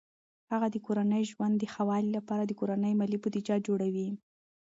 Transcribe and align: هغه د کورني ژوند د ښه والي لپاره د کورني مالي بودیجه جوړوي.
هغه 0.51 0.67
د 0.71 0.77
کورني 0.85 1.21
ژوند 1.31 1.55
د 1.59 1.63
ښه 1.73 1.83
والي 1.89 2.11
لپاره 2.17 2.43
د 2.45 2.51
کورني 2.59 2.91
مالي 2.99 3.17
بودیجه 3.21 3.55
جوړوي. 3.67 4.09